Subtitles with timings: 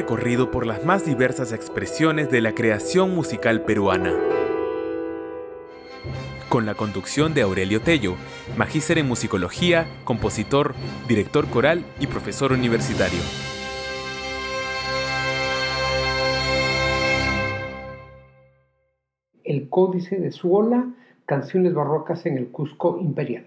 [0.00, 4.14] Recorrido por las más diversas expresiones de la creación musical peruana.
[6.48, 8.14] Con la conducción de Aurelio Tello,
[8.56, 10.74] magíster en musicología, compositor,
[11.06, 13.20] director coral y profesor universitario.
[19.44, 20.94] El Códice de Suola,
[21.26, 23.44] canciones barrocas en el Cusco Imperial.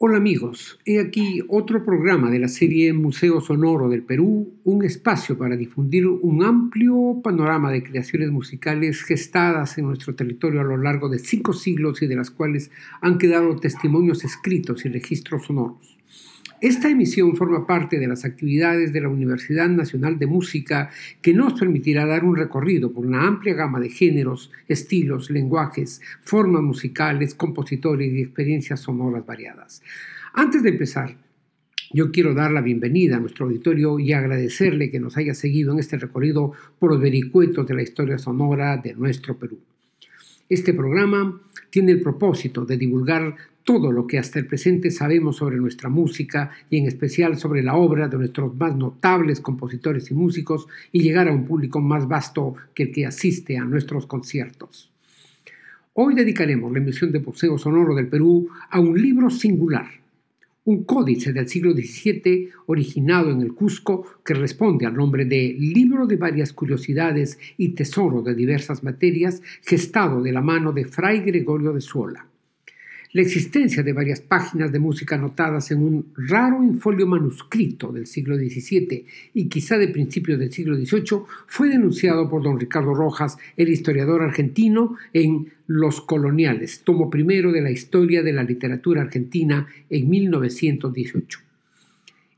[0.00, 5.36] Hola amigos, he aquí otro programa de la serie Museo Sonoro del Perú, un espacio
[5.36, 11.08] para difundir un amplio panorama de creaciones musicales gestadas en nuestro territorio a lo largo
[11.08, 15.97] de cinco siglos y de las cuales han quedado testimonios escritos y registros sonoros.
[16.60, 20.90] Esta emisión forma parte de las actividades de la Universidad Nacional de Música
[21.22, 26.62] que nos permitirá dar un recorrido por una amplia gama de géneros, estilos, lenguajes, formas
[26.62, 29.82] musicales, compositores y experiencias sonoras variadas.
[30.34, 31.16] Antes de empezar,
[31.92, 35.78] yo quiero dar la bienvenida a nuestro auditorio y agradecerle que nos haya seguido en
[35.78, 39.60] este recorrido por los vericuetos de la historia sonora de nuestro Perú.
[40.48, 43.36] Este programa tiene el propósito de divulgar
[43.68, 47.76] todo lo que hasta el presente sabemos sobre nuestra música y en especial sobre la
[47.76, 52.54] obra de nuestros más notables compositores y músicos y llegar a un público más vasto
[52.72, 54.90] que el que asiste a nuestros conciertos.
[55.92, 59.90] Hoy dedicaremos la emisión de Museo Sonoro del Perú a un libro singular,
[60.64, 66.06] un códice del siglo XVII originado en el Cusco que responde al nombre de Libro
[66.06, 71.74] de varias curiosidades y tesoro de diversas materias, gestado de la mano de Fray Gregorio
[71.74, 72.27] de Suola.
[73.18, 78.36] La existencia de varias páginas de música anotadas en un raro infolio manuscrito del siglo
[78.36, 83.70] XVII y quizá de principios del siglo XVIII fue denunciado por don Ricardo Rojas, el
[83.70, 90.08] historiador argentino, en Los Coloniales, tomo primero de la historia de la literatura argentina en
[90.08, 91.40] 1918.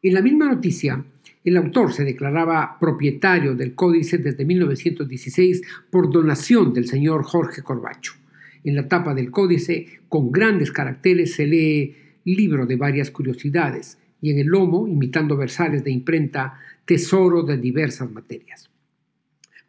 [0.02, 1.04] En la misma noticia,
[1.44, 5.60] el autor se declaraba propietario del códice desde 1916
[5.91, 8.19] por donación del señor Jorge Corbacho.
[8.65, 14.31] En la tapa del códice, con grandes caracteres, se lee libro de varias curiosidades y
[14.31, 18.71] en el lomo, imitando versales de imprenta, tesoro de diversas materias.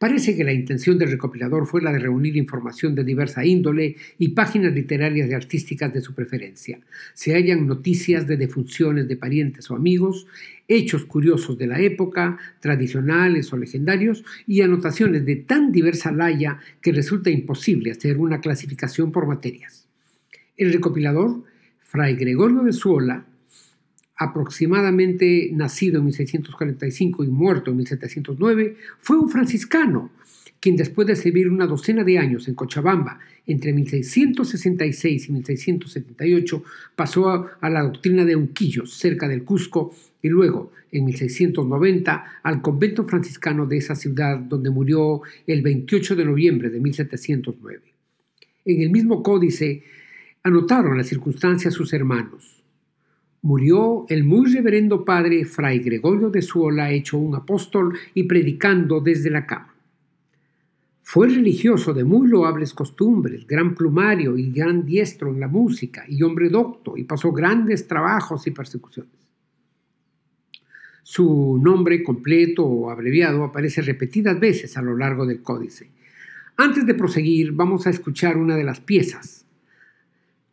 [0.01, 4.29] Parece que la intención del recopilador fue la de reunir información de diversa índole y
[4.29, 6.79] páginas literarias y artísticas de su preferencia.
[7.13, 10.25] Se hallan noticias de defunciones de parientes o amigos,
[10.67, 16.94] hechos curiosos de la época, tradicionales o legendarios, y anotaciones de tan diversa laya que
[16.94, 19.88] resulta imposible hacer una clasificación por materias.
[20.57, 21.44] El recopilador,
[21.78, 23.28] Fray Gregorio de Suola,
[24.22, 30.12] aproximadamente nacido en 1645 y muerto en 1709, fue un franciscano,
[30.59, 36.64] quien después de servir una docena de años en Cochabamba entre 1666 y 1678
[36.96, 43.08] pasó a, la doctrina de Unquillos, cerca del Cusco, y luego, en 1690, al convento
[43.08, 47.82] franciscano de esa ciudad, donde murió el 28 de noviembre de 1709.
[48.66, 49.82] En el mismo códice
[50.44, 52.60] anotaron las circunstancias sus hermanos
[53.41, 59.29] murió el muy reverendo padre Fray Gregorio de Suola, hecho un apóstol y predicando desde
[59.29, 59.74] la cama.
[61.02, 66.24] Fue religioso de muy loables costumbres, gran plumario y gran diestro en la música, y
[66.24, 69.12] hombre docto, y pasó grandes trabajos y persecuciones.
[71.03, 75.90] Su nombre completo o abreviado aparece repetidas veces a lo largo del códice.
[76.56, 79.41] Antes de proseguir, vamos a escuchar una de las piezas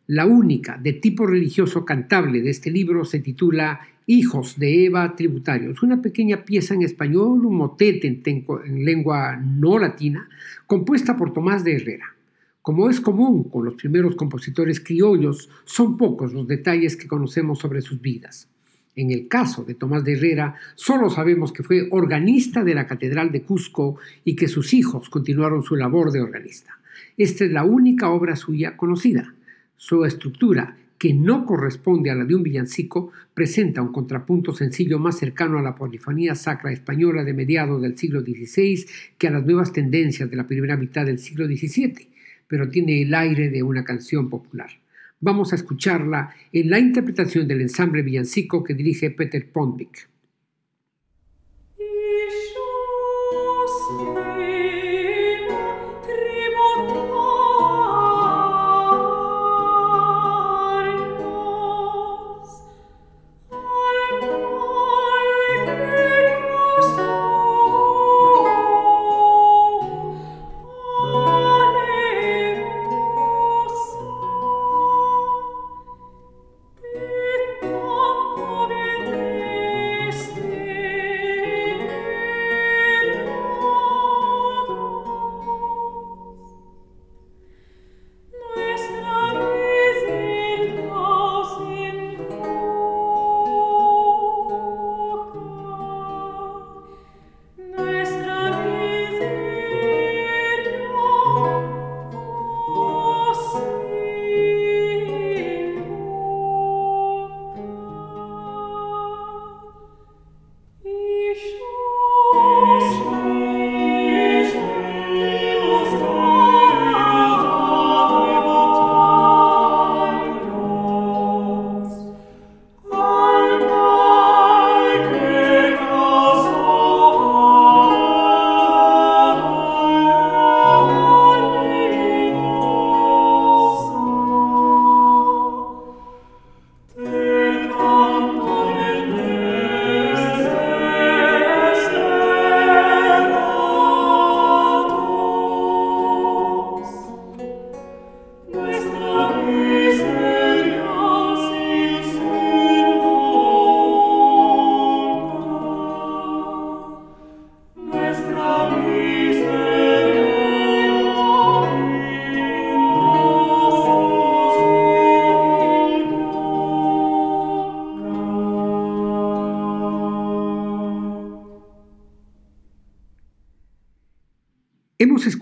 [0.09, 5.83] la única de tipo religioso cantable de este libro se titula Hijos de Eva Tributarios,
[5.83, 10.27] una pequeña pieza en español, un motete en, lengua no latina,
[10.65, 12.15] compuesta por Tomás de Herrera.
[12.63, 17.83] Como es común con los primeros compositores criollos, son pocos los detalles que conocemos sobre
[17.83, 18.49] sus vidas.
[18.95, 23.31] En el caso de Tomás de Herrera, solo sabemos que fue organista de la Catedral
[23.31, 26.79] de Cusco y que sus hijos continuaron su labor de organista.
[27.15, 29.35] Esta es la única obra suya conocida.
[29.81, 35.17] Su estructura, que no corresponde a la de un villancico, presenta un contrapunto sencillo más
[35.17, 38.85] cercano a la polifonía sacra española de mediados del siglo XVI
[39.17, 42.09] que a las nuevas tendencias de la primera mitad del siglo XVII,
[42.45, 44.69] pero tiene el aire de una canción popular.
[45.21, 50.09] Vamos a escucharla en la interpretación del ensamble villancico que dirige Peter Pondvik.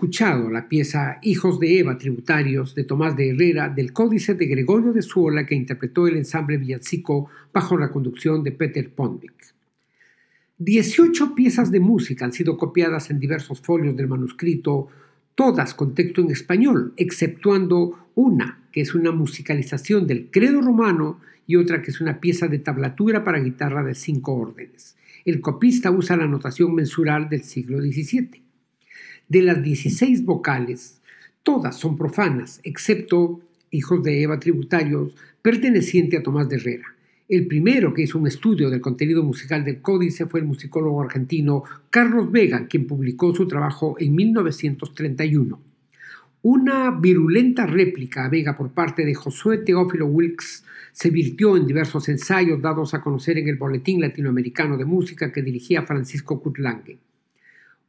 [0.08, 4.94] Escuchado la pieza Hijos de Eva tributarios de Tomás de Herrera del Códice de Gregorio
[4.94, 9.34] de Suola que interpretó el ensamble villancico bajo la conducción de Peter Pondvik.
[10.56, 14.88] Dieciocho piezas de música han sido copiadas en diversos folios del manuscrito,
[15.34, 21.56] todas con texto en español, exceptuando una, que es una musicalización del credo romano, y
[21.56, 24.96] otra que es una pieza de tablatura para guitarra de cinco órdenes.
[25.26, 28.47] El copista usa la notación mensural del siglo XVII.
[29.28, 31.02] De las 16 vocales,
[31.42, 36.94] todas son profanas, excepto Hijos de Eva tributarios, perteneciente a Tomás de Herrera.
[37.28, 41.62] El primero que hizo un estudio del contenido musical del códice fue el musicólogo argentino
[41.90, 45.60] Carlos Vega, quien publicó su trabajo en 1931.
[46.40, 52.08] Una virulenta réplica a Vega por parte de Josué Teófilo Wilkes se virtió en diversos
[52.08, 56.98] ensayos dados a conocer en el Boletín Latinoamericano de Música que dirigía Francisco Kutlange.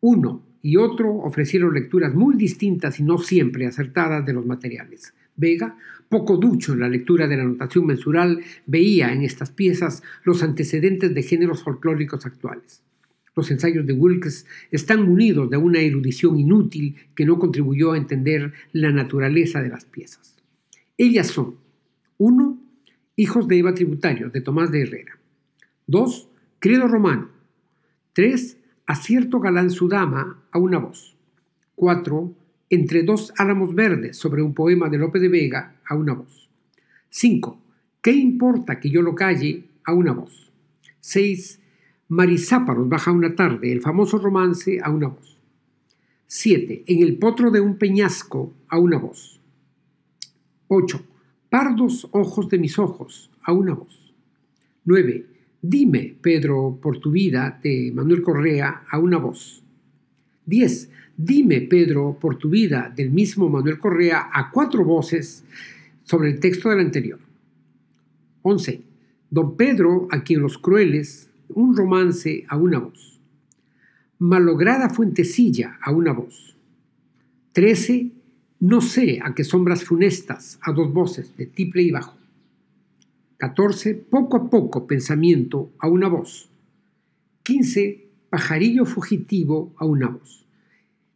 [0.01, 5.13] Uno y otro ofrecieron lecturas muy distintas y no siempre acertadas de los materiales.
[5.35, 5.77] Vega,
[6.09, 11.13] poco ducho en la lectura de la notación mensural, veía en estas piezas los antecedentes
[11.13, 12.83] de géneros folclóricos actuales.
[13.35, 18.53] Los ensayos de Wilkes están munidos de una erudición inútil que no contribuyó a entender
[18.73, 20.35] la naturaleza de las piezas.
[20.97, 21.55] Ellas son
[22.17, 22.59] 1.
[23.15, 25.17] Hijos de Eva Tributarios, de Tomás de Herrera.
[25.87, 26.29] 2.
[26.59, 27.29] Credo Romano.
[28.13, 28.58] 3
[28.89, 31.15] a cierto galán su dama a una voz.
[31.75, 32.33] 4.
[32.71, 36.49] Entre dos álamos verdes sobre un poema de Lope de Vega a una voz.
[37.11, 37.61] 5.
[38.01, 40.51] ¿Qué importa que yo lo calle a una voz?
[41.01, 41.59] 6.
[42.07, 45.37] Marisáparos baja una tarde, el famoso romance a una voz.
[46.25, 46.85] 7.
[46.87, 49.39] En el potro de un peñasco a una voz.
[50.67, 50.99] 8.
[51.51, 54.15] Pardos ojos de mis ojos a una voz.
[54.85, 55.27] 9.
[55.61, 59.61] Dime, Pedro, por tu vida, de Manuel Correa, a una voz.
[60.45, 60.89] 10.
[61.17, 65.43] Dime, Pedro, por tu vida, del mismo Manuel Correa, a cuatro voces
[66.03, 67.19] sobre el texto del anterior.
[68.41, 68.81] 11.
[69.29, 73.19] Don Pedro, a quien los crueles, un romance a una voz.
[74.17, 76.55] Malograda fuentecilla a una voz.
[77.51, 78.11] 13.
[78.61, 82.18] No sé a qué sombras funestas a dos voces, de tiple y bajo.
[83.39, 83.95] 14.
[83.95, 86.49] Poco a poco pensamiento a una voz.
[87.43, 88.09] 15.
[88.29, 90.45] Pajarillo fugitivo a una voz.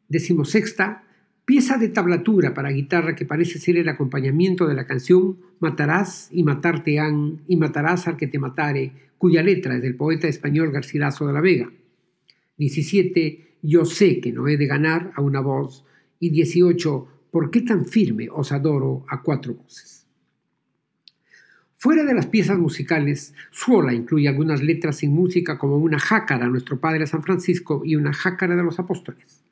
[0.07, 1.03] Decimosexta.
[1.43, 6.43] Pieza de tablatura para guitarra que parece ser el acompañamiento de la canción Matarás y
[6.43, 11.27] matarte han y matarás al que te matare, cuya letra es del poeta español Garcilaso
[11.27, 11.69] de la Vega.
[12.57, 13.57] 17.
[13.61, 15.83] Yo sé que no he de ganar a una voz.
[16.19, 17.07] Y 18.
[17.31, 20.02] ¿Por qué tan firme os adoro a cuatro voces?
[21.83, 26.49] Fuera de las piezas musicales, Suola incluye algunas letras sin música como una jácara a
[26.49, 29.43] nuestro Padre San Francisco y una jácara de los apóstoles.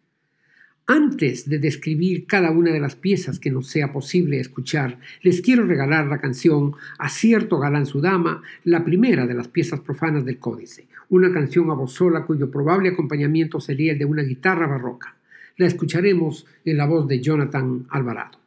[0.88, 5.66] Antes de describir cada una de las piezas que nos sea posible escuchar, les quiero
[5.66, 10.40] regalar la canción A cierto galán su dama, la primera de las piezas profanas del
[10.40, 15.18] códice, una canción a voz sola cuyo probable acompañamiento sería el de una guitarra barroca.
[15.58, 18.41] La escucharemos en la voz de Jonathan Alvarado.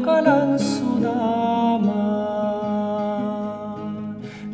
[0.00, 2.16] Galán su dama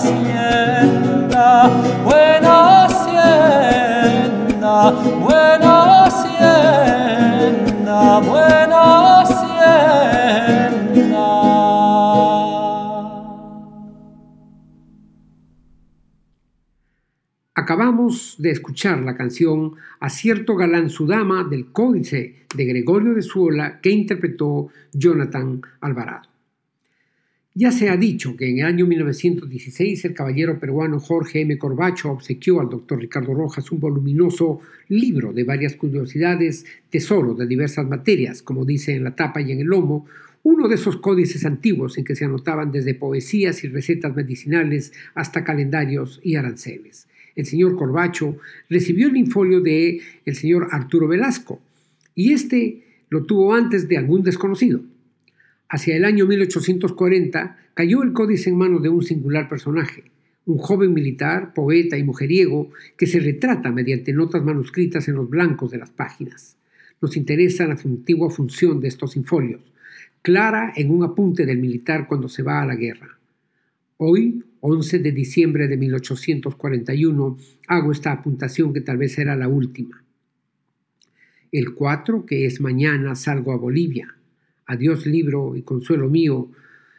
[0.00, 1.68] Hacienda,
[2.04, 4.10] buena hacienda,
[5.20, 7.50] buena hacienda,
[8.20, 9.60] buena hacienda.
[17.54, 23.20] Acabamos de escuchar la canción A cierto galán su dama del Códice de Gregorio de
[23.20, 26.29] Suola que interpretó Jonathan Alvarado.
[27.54, 31.58] Ya se ha dicho que en el año 1916 el caballero peruano Jorge M.
[31.58, 37.88] Corbacho obsequió al doctor Ricardo Rojas un voluminoso libro de varias curiosidades, tesoros de diversas
[37.88, 40.06] materias, como dice en la tapa y en el lomo,
[40.44, 45.42] uno de esos códices antiguos en que se anotaban desde poesías y recetas medicinales hasta
[45.44, 48.36] calendarios y aranceles el señor Corbacho,
[48.68, 51.60] recibió el infolio de el señor Arturo Velasco,
[52.14, 54.82] y este lo tuvo antes de algún desconocido.
[55.72, 60.02] Hacia el año 1840 cayó el códice en manos de un singular personaje,
[60.44, 65.70] un joven militar, poeta y mujeriego que se retrata mediante notas manuscritas en los blancos
[65.70, 66.56] de las páginas.
[67.00, 69.60] Nos interesa la antigua función de estos infolios,
[70.22, 73.20] clara en un apunte del militar cuando se va a la guerra.
[73.96, 80.02] Hoy 11 de diciembre de 1841, hago esta apuntación que tal vez será la última.
[81.52, 84.16] El 4, que es mañana, salgo a Bolivia.
[84.70, 86.48] Adiós libro y consuelo mío.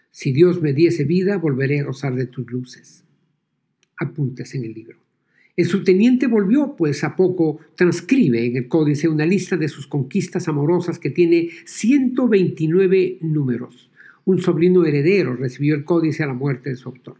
[0.09, 3.05] Si Dios me diese vida, volveré a gozar de tus luces.
[3.97, 4.97] Apuntes en el libro.
[5.55, 10.49] El subteniente volvió, pues a poco transcribe en el códice una lista de sus conquistas
[10.49, 13.89] amorosas que tiene 129 números.
[14.25, 17.15] Un sobrino heredero recibió el códice a la muerte de su autor.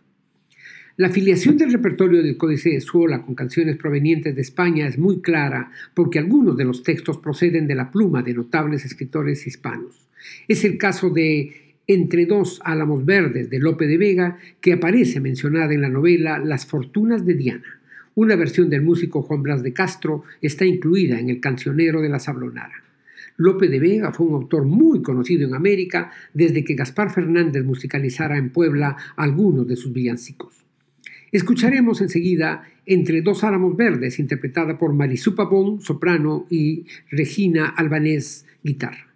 [0.98, 5.22] La afiliación del repertorio del Códice de Suola con canciones provenientes de España es muy
[5.22, 10.11] clara porque algunos de los textos proceden de la pluma de notables escritores hispanos.
[10.48, 15.74] Es el caso de Entre dos álamos verdes de Lope de Vega que aparece mencionada
[15.74, 17.80] en la novela Las fortunas de Diana.
[18.16, 22.20] Una versión del músico Juan Blas de Castro está incluida en el cancionero de la
[22.20, 22.84] Sablonara.
[23.38, 28.38] Lope de Vega fue un autor muy conocido en América desde que Gaspar Fernández musicalizara
[28.38, 30.54] en Puebla algunos de sus villancicos.
[31.32, 39.11] Escucharemos enseguida Entre dos álamos verdes, interpretada por Marisú Pavón, soprano, y Regina Albanés, guitarra.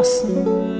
[0.00, 0.79] Boston.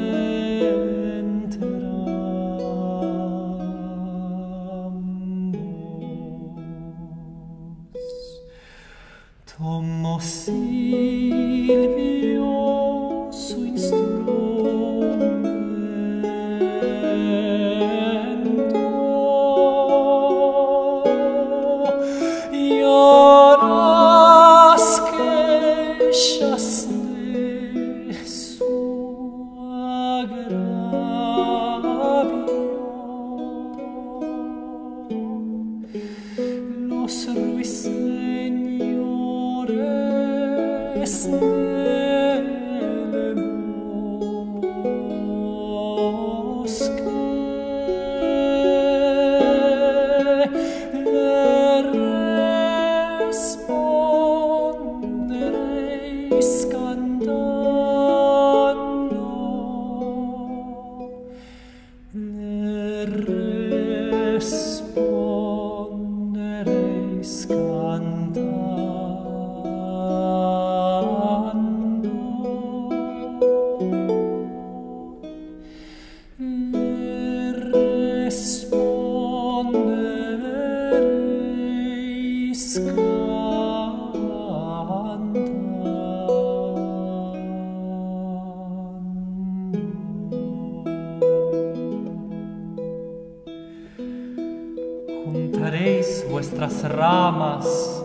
[95.25, 98.05] Juntaréis vuestras ramas,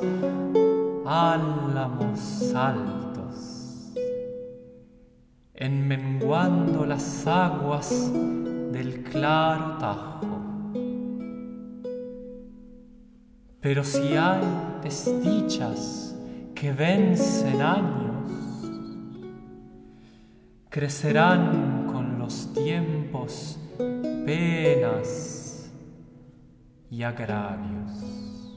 [1.06, 3.94] álamos altos,
[5.54, 8.12] enmenguando las aguas
[8.72, 10.36] del claro Tajo.
[13.62, 14.44] Pero si hay
[14.84, 16.16] desdichas
[16.54, 18.05] que vencen años,
[20.76, 23.58] crecerán con los tiempos
[24.26, 25.72] penas
[26.92, 28.52] y agravios.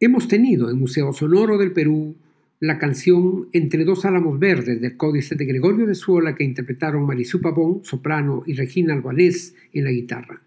[0.00, 2.16] Hemos tenido en Museo Sonoro del Perú
[2.58, 7.40] la canción Entre dos álamos verdes del Códice de Gregorio de Suola que interpretaron Marisú
[7.40, 10.42] Pavón, soprano, y Regina Albanés en la guitarra.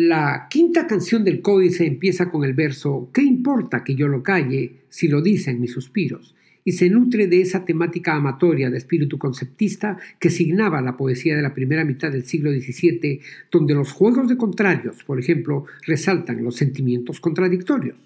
[0.00, 4.74] La quinta canción del Códice empieza con el verso ¿Qué importa que yo lo calle
[4.88, 6.36] si lo dicen mis suspiros?
[6.62, 11.42] y se nutre de esa temática amatoria de espíritu conceptista que signaba la poesía de
[11.42, 16.54] la primera mitad del siglo XVII, donde los juegos de contrarios, por ejemplo, resaltan los
[16.54, 17.96] sentimientos contradictorios.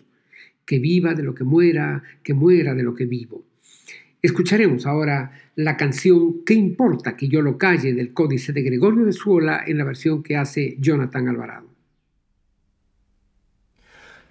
[0.64, 3.44] Que viva de lo que muera, que muera de lo que vivo.
[4.22, 7.92] Escucharemos ahora la canción ¿Qué importa que yo lo calle?
[7.92, 11.71] del Códice de Gregorio de Suola en la versión que hace Jonathan Alvarado.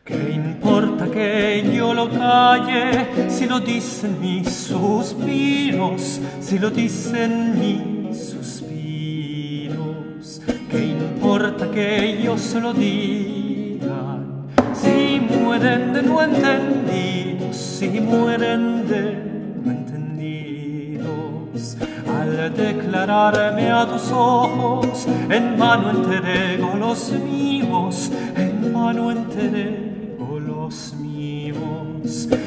[0.04, 8.32] ¿Qué importa que yo lo calle si lo dicen mis suspiros, si lo dicen mis
[8.32, 10.42] suspiros?
[10.72, 14.18] ¿Qué importa que yo se lo diga
[14.74, 19.24] si mueren de no entendidos, si mueren de
[19.64, 21.78] no entendidos?
[22.08, 29.91] Al declararme a tus ojos, en mano entrego los míos, en mano entrego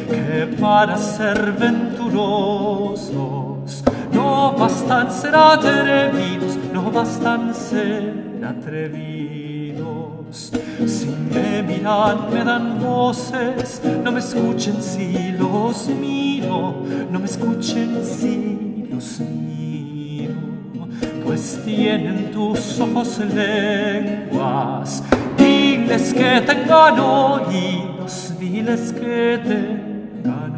[0.09, 10.53] que para ser venturosos no bastan ser atrevidos, no bastan ser atrevidos.
[10.87, 18.05] Si me miran, me dan voces, no me escuchen si los miro, no me escuchen
[18.05, 20.35] si los miro,
[21.25, 25.03] pues tienen tus ojos lenguas.
[25.37, 29.84] Diles que tengan oídos, diles que tengan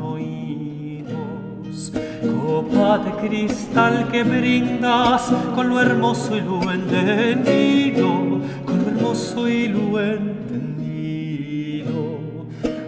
[0.00, 1.92] oídos.
[2.22, 9.68] Copa de cristal que brindas con lo hermoso y lo entendido, con lo hermoso y
[9.68, 10.46] lo entendido.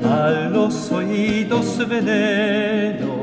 [0.04, 3.18] A los oídos veneno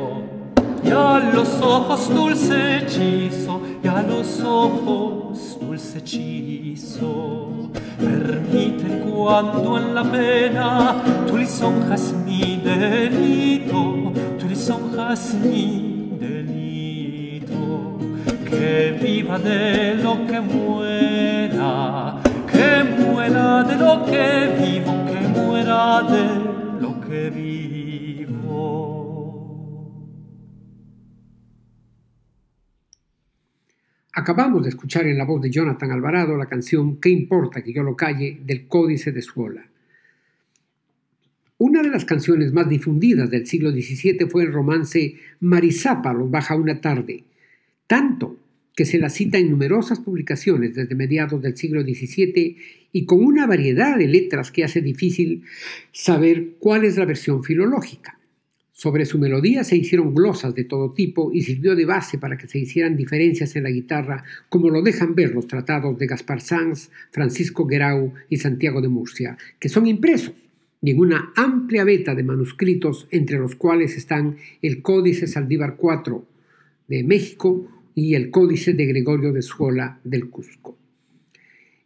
[0.84, 7.70] y a los ojos dulce hechizo, y a los ojos dulce hechizo.
[8.00, 10.96] Permiten cuando en la pena
[11.28, 17.98] tu lisonjas mi delito, tu lisonjas mi delito.
[18.46, 22.16] Que viva de lo que muera,
[22.50, 27.85] que muera de lo que vivo, que muera de lo que vivo.
[34.18, 37.84] Acabamos de escuchar en la voz de Jonathan Alvarado la canción ¿Qué importa que yo
[37.84, 38.40] lo calle?
[38.46, 39.68] del Códice de Suola.
[41.58, 46.80] Una de las canciones más difundidas del siglo XVII fue el romance Marisápalos baja una
[46.80, 47.26] tarde,
[47.88, 48.40] tanto
[48.74, 52.58] que se la cita en numerosas publicaciones desde mediados del siglo XVII
[52.94, 55.44] y con una variedad de letras que hace difícil
[55.92, 58.18] saber cuál es la versión filológica.
[58.78, 62.50] Sobre su melodía se hicieron glosas de todo tipo y sirvió de base para que
[62.50, 66.90] se hicieran diferencias en la guitarra, como lo dejan ver los tratados de Gaspar Sanz,
[67.10, 70.34] Francisco Guerau y Santiago de Murcia, que son impresos
[70.82, 76.24] y en una amplia beta de manuscritos, entre los cuales están el Códice Saldívar IV
[76.90, 80.78] de México y el Códice de Gregorio de Suola del Cusco.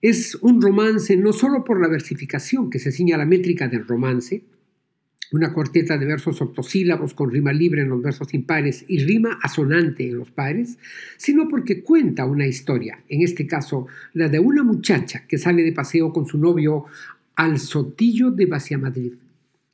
[0.02, 3.86] Es un romance no solo por la versificación que se ciña a la métrica del
[3.86, 4.41] romance,
[5.31, 10.07] una cuarteta de versos octosílabos con rima libre en los versos impares y rima asonante
[10.07, 10.77] en los pares,
[11.17, 15.71] sino porque cuenta una historia, en este caso la de una muchacha que sale de
[15.71, 16.85] paseo con su novio
[17.35, 19.13] al sotillo de Madrid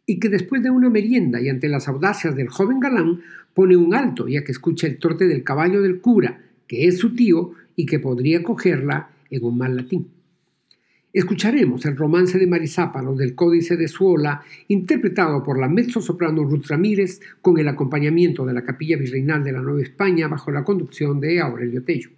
[0.06, 3.22] y que después de una merienda y ante las audacias del joven galán
[3.54, 7.16] pone un alto ya que escucha el trote del caballo del cura, que es su
[7.16, 10.15] tío y que podría cogerla en un mal latín.
[11.16, 17.22] Escucharemos el romance de Marisápalo del Códice de Suola, interpretado por la mezzo-soprano Ruth Ramírez,
[17.42, 21.40] con el acompañamiento de la Capilla Virreinal de la Nueva España bajo la conducción de
[21.40, 22.10] Aurelio Tello.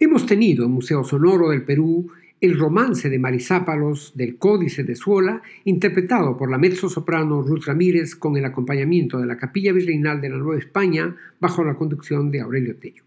[0.00, 2.10] Hemos tenido en Museo Sonoro del Perú
[2.44, 8.36] el romance de Marisápalos del Códice de Suola, interpretado por la mezzo-soprano Ruth Ramírez con
[8.36, 12.76] el acompañamiento de la Capilla Virreinal de la Nueva España bajo la conducción de Aurelio
[12.76, 13.02] Tello.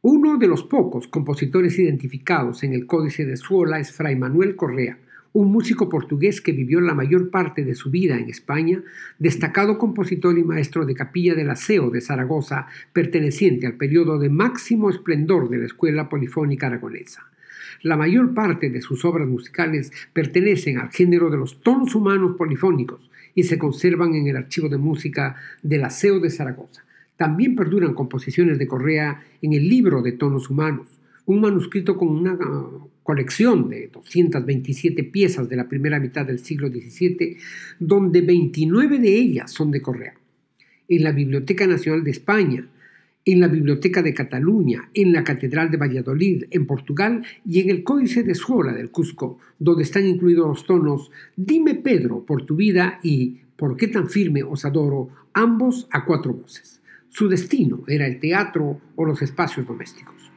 [0.00, 4.96] Uno de los pocos compositores identificados en el Códice de Suola es Fray Manuel Correa,
[5.34, 8.82] un músico portugués que vivió la mayor parte de su vida en España,
[9.18, 14.88] destacado compositor y maestro de capilla del Aseo de Zaragoza, perteneciente al periodo de máximo
[14.88, 17.28] esplendor de la escuela polifónica aragonesa.
[17.82, 23.10] La mayor parte de sus obras musicales pertenecen al género de los tonos humanos polifónicos
[23.34, 26.84] y se conservan en el archivo de música del Aseo de Zaragoza.
[27.16, 30.88] También perduran composiciones de Correa en el libro de tonos humanos,
[31.26, 36.68] un manuscrito con una uh, colección de 227 piezas de la primera mitad del siglo
[36.68, 37.36] XVII,
[37.78, 40.14] donde 29 de ellas son de Correa.
[40.88, 42.66] En la Biblioteca Nacional de España,
[43.32, 47.82] en la Biblioteca de Cataluña, en la Catedral de Valladolid, en Portugal, y en el
[47.82, 53.00] Códice de Suola del Cusco, donde están incluidos los tonos Dime Pedro por tu vida
[53.02, 55.10] y ¿Por qué tan firme os adoro?
[55.34, 56.80] ambos a cuatro voces.
[57.08, 60.30] Su destino era el teatro o los espacios domésticos.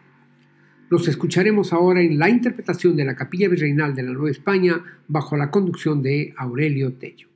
[0.90, 5.38] Los escucharemos ahora en la interpretación de la Capilla Virreinal de la Nueva España bajo
[5.38, 7.31] la conducción de Aurelio Tello.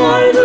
[0.00, 0.39] Lord.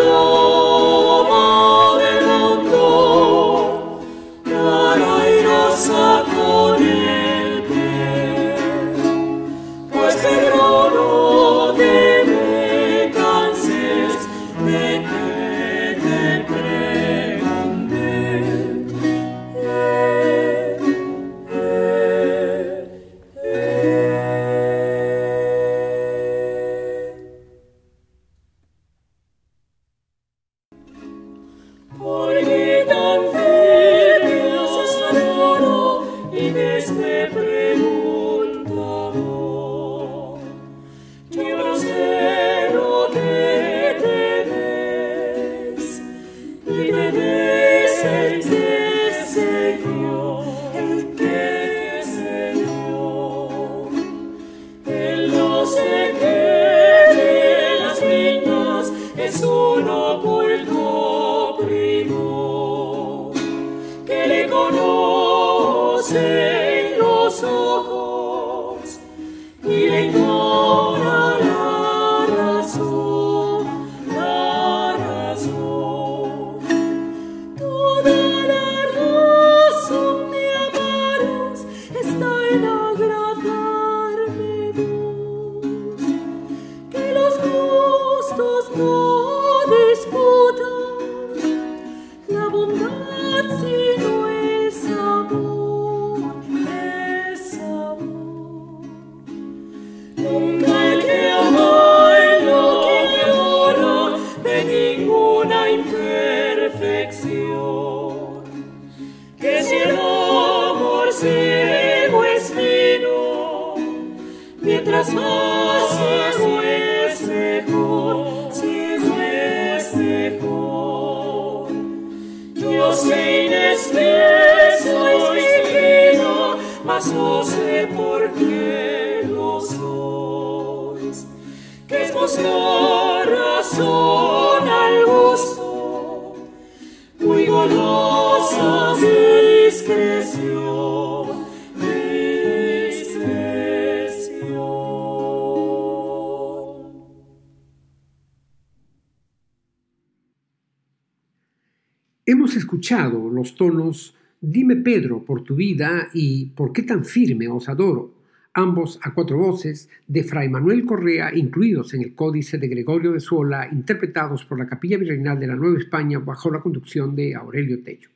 [152.91, 158.13] Los tonos Dime Pedro por tu vida y ¿Por qué tan firme os adoro?
[158.53, 163.19] ambos a cuatro voces de Fray Manuel Correa, incluidos en el Códice de Gregorio de
[163.19, 167.83] Suola, interpretados por la Capilla Virreinal de la Nueva España bajo la conducción de Aurelio
[167.83, 168.09] Tello.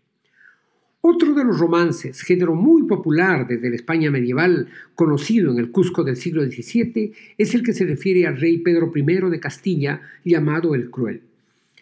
[1.01, 6.05] Otro de los romances, género muy popular desde la España medieval, conocido en el Cusco
[6.05, 10.74] del siglo XVII, es el que se refiere al rey Pedro I de Castilla, llamado
[10.74, 11.28] el Cruel.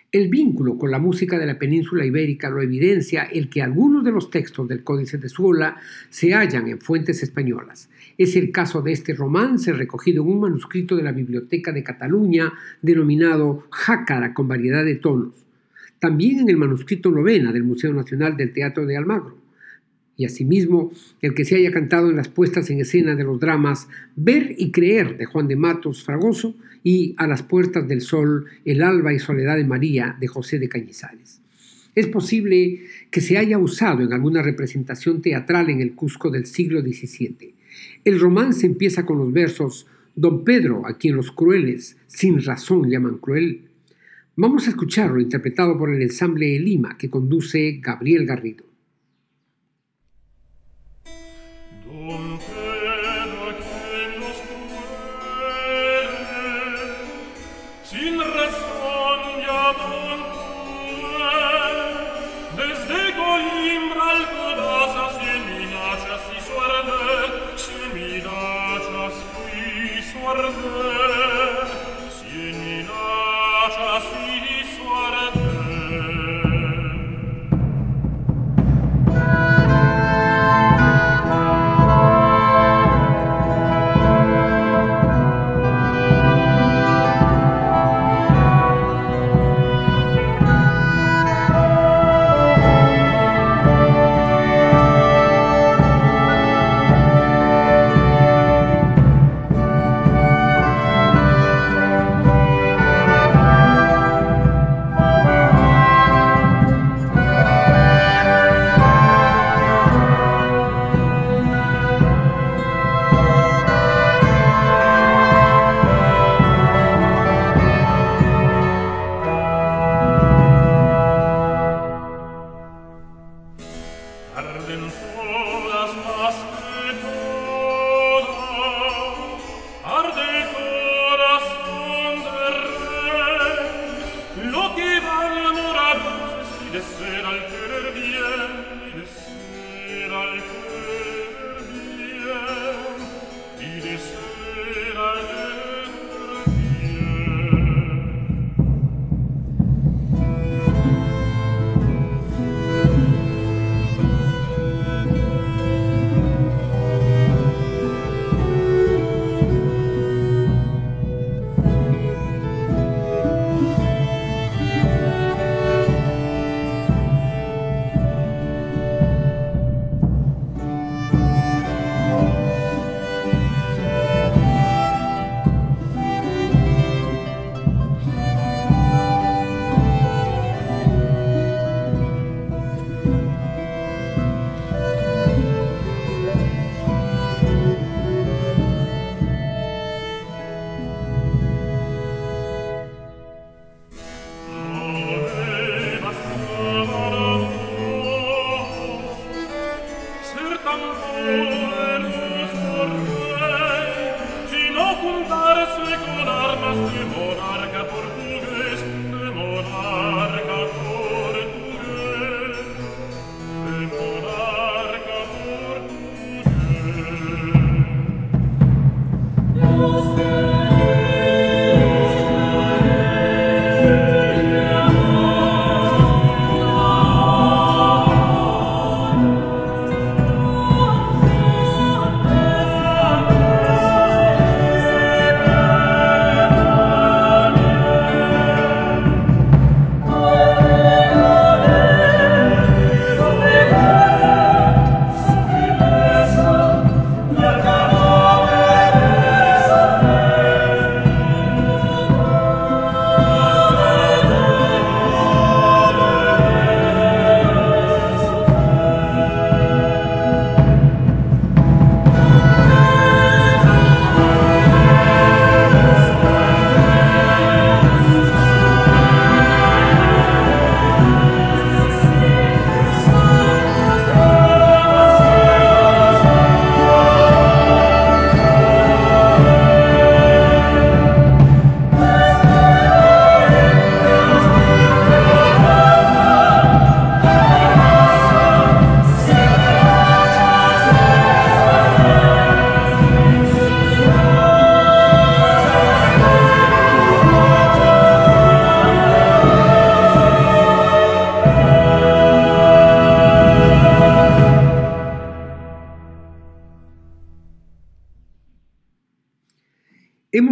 [0.10, 4.14] El vínculo con la música de la península ibérica lo evidencia el que algunos de
[4.14, 7.89] los textos del Códice de Suola se hallan en fuentes españolas.
[8.18, 12.53] Es el caso de este romance recogido en un manuscrito de la Biblioteca de Cataluña
[12.82, 15.34] denominado Jácara con variedad de tonos.
[15.99, 19.46] También en el manuscrito novena del Museo Nacional del Teatro de Almagro
[20.18, 20.91] y asimismo
[21.22, 24.72] el que se haya cantado en las puestas en escena de los dramas Ver y
[24.72, 29.20] Creer de Juan de Matos Fragoso y A las Puertas del Sol, El Alba y
[29.20, 31.39] Soledad de María de José de Cañizares.
[31.93, 36.82] Es posible que se haya usado en alguna representación teatral en el Cusco del siglo
[36.82, 37.53] XVII.
[38.03, 43.18] El romance empieza con los versos Don Pedro, a quien los crueles sin razón llaman
[43.18, 43.61] cruel.
[44.36, 48.65] Vamos a escucharlo interpretado por el ensamble Lima que conduce Gabriel Garrido.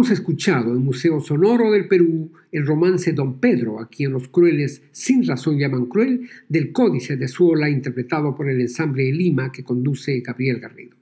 [0.06, 4.82] Hemos escuchado en Museo Sonoro del Perú el romance Don Pedro, a quien los crueles
[4.92, 9.64] sin razón llaman cruel, del Códice de Suola interpretado por el ensamble de Lima que
[9.64, 10.96] conduce Gabriel Garrido.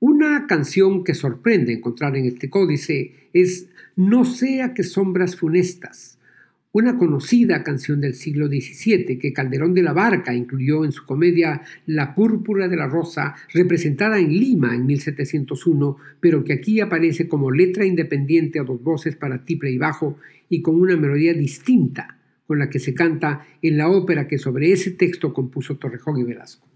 [0.00, 6.13] Una canción que sorprende encontrar en este códice es No sea que sombras funestas,
[6.74, 11.62] una conocida canción del siglo XVII que Calderón de la Barca incluyó en su comedia
[11.86, 17.52] La púrpura de la rosa, representada en Lima en 1701, pero que aquí aparece como
[17.52, 20.18] letra independiente a dos voces para tiple y bajo
[20.48, 24.72] y con una melodía distinta con la que se canta en la ópera que sobre
[24.72, 26.66] ese texto compuso Torrejón y Velasco.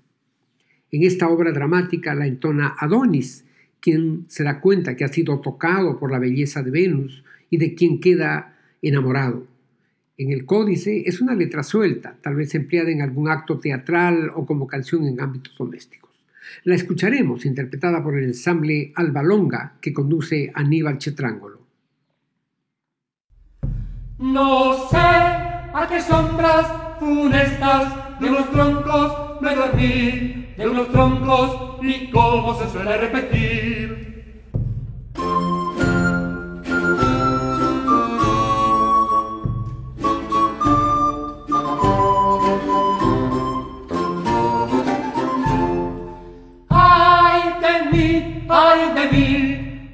[0.93, 3.47] En esta obra dramática la entona Adonis,
[3.81, 7.75] quien se da cuenta que ha sido tocado por la belleza de Venus y de
[7.75, 9.58] quien queda enamorado
[10.19, 14.45] en el códice es una letra suelta, tal vez empleada en algún acto teatral o
[14.45, 16.11] como canción en ámbitos domésticos.
[16.65, 21.61] La escucharemos interpretada por el ensamble Albalonga que conduce Aníbal Chetrángolo.
[24.19, 26.67] No sé a qué sombras
[26.99, 33.88] funestas de unos troncos me dormí, de unos troncos y cómo se suele repetir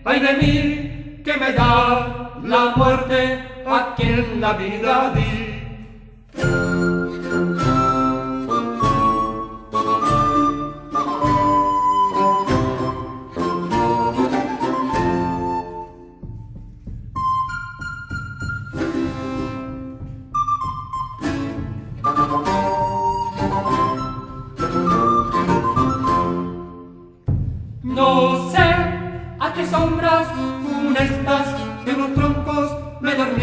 [0.04, 5.43] ay de mí, que me da la muerte a quien la vida di.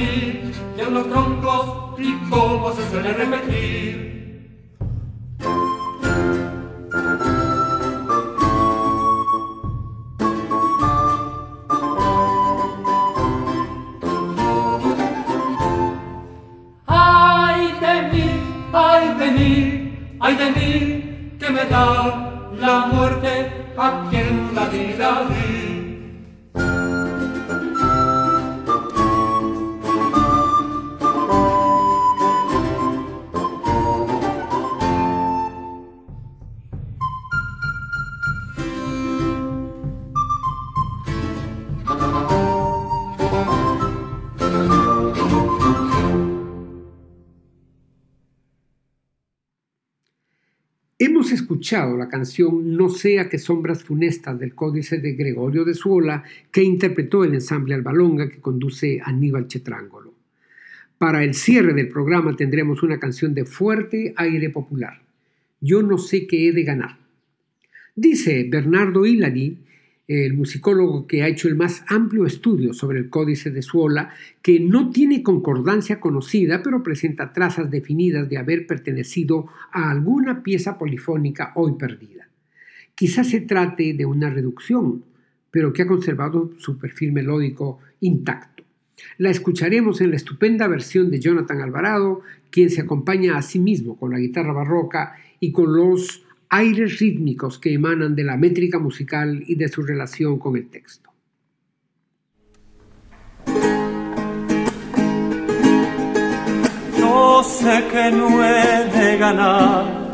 [0.01, 4.20] y en los troncos, y cómo se suele repetir.
[51.71, 57.23] La canción No sea que sombras funestas del Códice de Gregorio de Suola que interpretó
[57.23, 60.13] el ensamble Albalonga que conduce Aníbal Chetrángolo.
[60.97, 65.01] Para el cierre del programa tendremos una canción de fuerte aire popular.
[65.61, 66.97] Yo no sé qué he de ganar.
[67.95, 69.57] Dice Bernardo Hillary
[70.11, 74.09] el musicólogo que ha hecho el más amplio estudio sobre el códice de Suola,
[74.41, 80.77] que no tiene concordancia conocida, pero presenta trazas definidas de haber pertenecido a alguna pieza
[80.77, 82.27] polifónica hoy perdida.
[82.93, 85.05] Quizás se trate de una reducción,
[85.49, 88.63] pero que ha conservado su perfil melódico intacto.
[89.17, 93.97] La escucharemos en la estupenda versión de Jonathan Alvarado, quien se acompaña a sí mismo
[93.97, 99.41] con la guitarra barroca y con los aires rítmicos que emanan de la métrica musical
[99.47, 101.09] y de su relación con el texto.
[106.97, 110.11] Yo sé que no he de ganar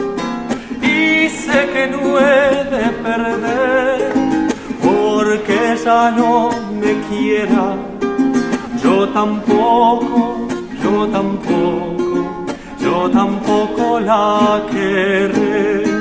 [0.84, 4.14] y sé que no he de perder
[4.84, 7.76] porque ella no me quiera,
[8.84, 10.48] yo tampoco,
[10.84, 12.46] yo tampoco,
[12.80, 15.97] yo tampoco la querré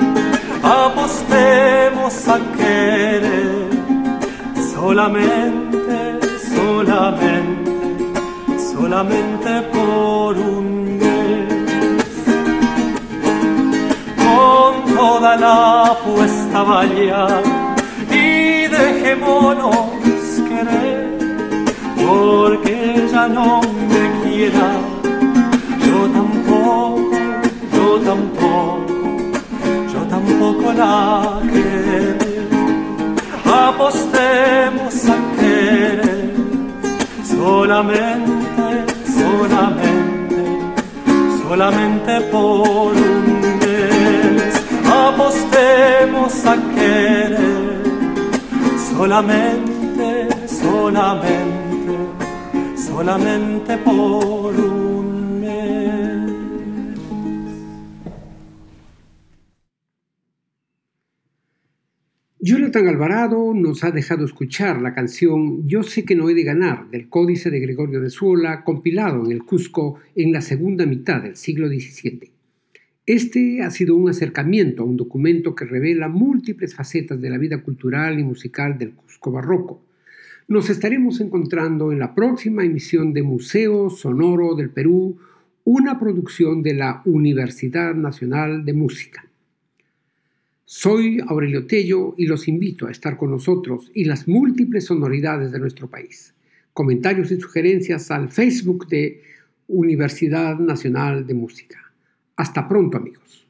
[0.66, 3.70] apostemos a querer.
[4.72, 6.18] Solamente,
[6.54, 7.72] solamente,
[8.72, 12.08] solamente por un mes.
[14.24, 17.26] Con toda la apuesta vaya
[18.10, 19.76] y dejémonos
[20.48, 21.18] querer,
[21.96, 23.60] porque ya no
[23.90, 24.68] me quiera,
[25.86, 27.10] yo tampoco,
[27.74, 28.85] yo tampoco
[30.46, 32.46] tampoco la querer.
[33.44, 36.34] Apostemos a querer
[37.24, 38.84] solamente,
[39.18, 40.40] solamente,
[41.42, 44.54] solamente por un mes.
[44.88, 47.82] Apostemos a querer
[48.90, 51.96] solamente, solamente,
[52.76, 54.95] solamente por un.
[62.84, 67.08] Alvarado nos ha dejado escuchar la canción Yo sé que no he de ganar del
[67.08, 71.68] Códice de Gregorio de Suola, compilado en el Cusco en la segunda mitad del siglo
[71.68, 72.30] XVII.
[73.06, 77.62] Este ha sido un acercamiento a un documento que revela múltiples facetas de la vida
[77.62, 79.82] cultural y musical del Cusco barroco.
[80.46, 85.16] Nos estaremos encontrando en la próxima emisión de Museo Sonoro del Perú,
[85.64, 89.26] una producción de la Universidad Nacional de Música.
[90.68, 95.60] Soy Aurelio Tello y los invito a estar con nosotros y las múltiples sonoridades de
[95.60, 96.34] nuestro país.
[96.72, 99.22] Comentarios y sugerencias al Facebook de
[99.68, 101.92] Universidad Nacional de Música.
[102.34, 103.46] Hasta pronto amigos.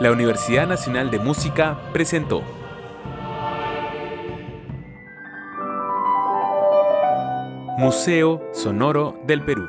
[0.00, 2.59] La Universidad Nacional de Música presentó
[7.80, 9.66] Museo Sonoro del Perú.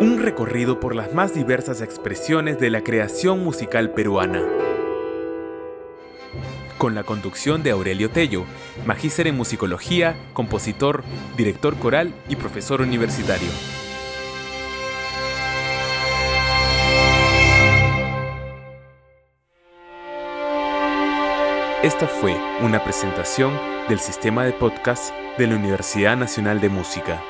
[0.00, 4.44] Un recorrido por las más diversas expresiones de la creación musical peruana.
[6.78, 8.44] Con la conducción de Aurelio Tello,
[8.86, 11.02] magíster en musicología, compositor,
[11.36, 13.48] director coral y profesor universitario.
[21.82, 23.56] Esta fue una presentación
[23.88, 27.22] del sistema de podcast de la Universidad Nacional de Música.